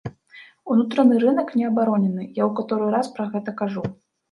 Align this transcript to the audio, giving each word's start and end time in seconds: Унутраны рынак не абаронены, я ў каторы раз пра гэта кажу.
Унутраны 0.75 1.19
рынак 1.25 1.53
не 1.59 1.67
абаронены, 1.69 2.19
я 2.23 2.43
ў 2.49 2.51
каторы 2.63 2.91
раз 2.99 3.13
пра 3.21 3.29
гэта 3.37 3.49
кажу. 3.63 3.89